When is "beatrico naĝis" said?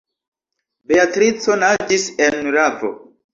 0.91-2.07